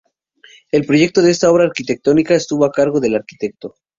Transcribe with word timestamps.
El 0.71 0.83
proyecto 0.87 1.21
de 1.21 1.29
esta 1.29 1.51
obra 1.51 1.65
arquitectónica 1.65 2.33
estuvo 2.33 2.65
a 2.65 2.71
cargo 2.71 2.99
del 2.99 3.13
Arq. 3.13 3.27